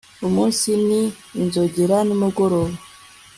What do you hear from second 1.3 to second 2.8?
inzogera nimugoroba